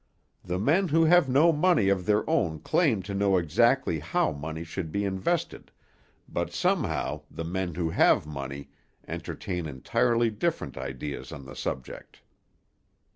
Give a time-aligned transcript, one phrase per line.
[0.43, 4.63] The men who have no money of their own claim to know exactly how money
[4.63, 5.69] should be invested,
[6.27, 8.71] but somehow the men who have money
[9.07, 12.23] entertain entirely different ideas on the subject.